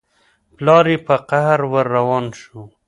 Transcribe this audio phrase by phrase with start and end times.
[0.55, 2.61] پلار يې په قهر ور روان شو.